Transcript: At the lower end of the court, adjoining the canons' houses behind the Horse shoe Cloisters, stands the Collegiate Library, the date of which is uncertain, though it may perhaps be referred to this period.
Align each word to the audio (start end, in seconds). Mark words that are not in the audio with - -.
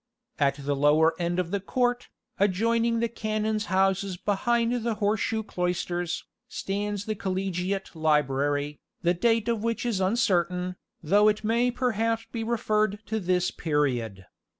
At 0.39 0.55
the 0.55 0.75
lower 0.75 1.13
end 1.21 1.37
of 1.37 1.51
the 1.51 1.59
court, 1.59 2.09
adjoining 2.39 3.01
the 3.01 3.07
canons' 3.07 3.65
houses 3.65 4.17
behind 4.17 4.83
the 4.83 4.95
Horse 4.95 5.19
shoe 5.19 5.43
Cloisters, 5.43 6.25
stands 6.47 7.05
the 7.05 7.13
Collegiate 7.13 7.95
Library, 7.95 8.79
the 9.03 9.13
date 9.13 9.47
of 9.47 9.63
which 9.63 9.85
is 9.85 10.01
uncertain, 10.01 10.75
though 11.03 11.27
it 11.27 11.43
may 11.43 11.69
perhaps 11.69 12.25
be 12.31 12.43
referred 12.43 13.05
to 13.05 13.19
this 13.19 13.51
period. 13.51 14.25